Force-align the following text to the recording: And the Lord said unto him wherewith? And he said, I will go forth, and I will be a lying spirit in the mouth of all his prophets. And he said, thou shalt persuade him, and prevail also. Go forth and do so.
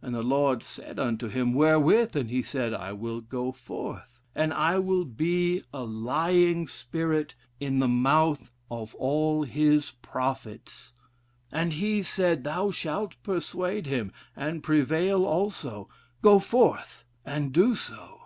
And 0.00 0.14
the 0.14 0.22
Lord 0.22 0.62
said 0.62 0.98
unto 0.98 1.28
him 1.28 1.52
wherewith? 1.52 2.16
And 2.16 2.30
he 2.30 2.40
said, 2.40 2.72
I 2.72 2.94
will 2.94 3.20
go 3.20 3.52
forth, 3.52 4.18
and 4.34 4.54
I 4.54 4.78
will 4.78 5.04
be 5.04 5.62
a 5.74 5.84
lying 5.84 6.66
spirit 6.66 7.34
in 7.60 7.78
the 7.78 7.86
mouth 7.86 8.50
of 8.70 8.94
all 8.94 9.42
his 9.42 9.90
prophets. 10.00 10.94
And 11.52 11.74
he 11.74 12.02
said, 12.02 12.44
thou 12.44 12.70
shalt 12.70 13.22
persuade 13.22 13.84
him, 13.84 14.10
and 14.34 14.62
prevail 14.62 15.26
also. 15.26 15.90
Go 16.22 16.38
forth 16.38 17.04
and 17.26 17.52
do 17.52 17.74
so. 17.74 18.20